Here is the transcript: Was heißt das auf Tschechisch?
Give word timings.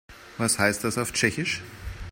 Was 0.39 0.57
heißt 0.57 0.83
das 0.83 0.97
auf 0.97 1.11
Tschechisch? 1.11 1.61